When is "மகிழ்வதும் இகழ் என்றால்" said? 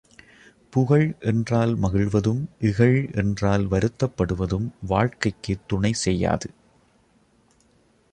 1.77-3.67